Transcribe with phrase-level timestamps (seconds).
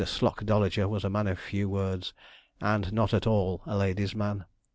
[0.03, 2.11] Slocdolager was a man of few words,
[2.59, 4.45] and not at all a ladies' man.